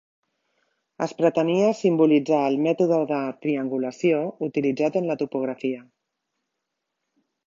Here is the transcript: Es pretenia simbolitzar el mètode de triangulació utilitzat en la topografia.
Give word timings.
Es 1.05 1.11
pretenia 1.17 1.65
simbolitzar 1.81 2.39
el 2.53 2.57
mètode 2.67 2.97
de 3.11 3.19
triangulació 3.47 4.23
utilitzat 4.47 4.97
en 5.03 5.11
la 5.11 5.19
topografia. 5.21 5.83